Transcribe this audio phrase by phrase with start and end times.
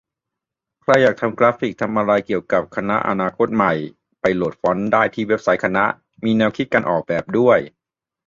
[0.81, 3.73] ใครอยากทำกราฟิก ทำอะไรเกี่ยวกับ คณะอนาคตใหม่
[4.21, 5.85] ไปโหลดฟอนต์ได้ที่เว็บไซต์คณะ
[6.25, 7.59] มีแนวคิดการออกแบบด้วย